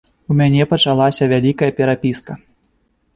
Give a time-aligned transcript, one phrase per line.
[0.35, 2.39] У мяне пачалася вялікая перапіска.